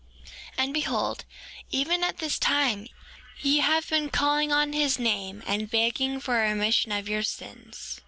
[0.57, 1.25] 4:20 And behold,
[1.69, 2.87] even at this time,
[3.39, 7.99] ye have been calling on his name, and begging for a remission of your sins.